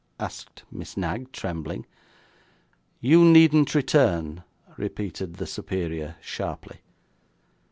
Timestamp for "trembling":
1.31-1.85